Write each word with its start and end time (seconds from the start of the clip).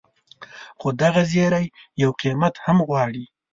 خو 0.79 0.87
دغه 1.01 1.21
زیری 1.31 1.65
یو 2.01 2.11
قیمت 2.21 2.55
هم 2.65 2.77
غواړي. 2.87 3.25